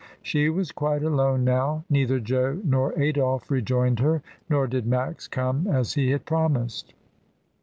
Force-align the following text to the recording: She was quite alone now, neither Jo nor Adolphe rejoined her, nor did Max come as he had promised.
She 0.23 0.49
was 0.49 0.71
quite 0.71 1.03
alone 1.03 1.43
now, 1.43 1.85
neither 1.87 2.19
Jo 2.19 2.59
nor 2.63 2.91
Adolphe 2.93 3.53
rejoined 3.53 3.99
her, 3.99 4.23
nor 4.49 4.65
did 4.65 4.87
Max 4.87 5.27
come 5.27 5.67
as 5.67 5.93
he 5.93 6.09
had 6.09 6.25
promised. 6.25 6.95